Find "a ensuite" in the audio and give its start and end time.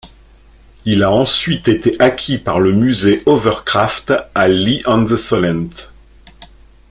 1.03-1.67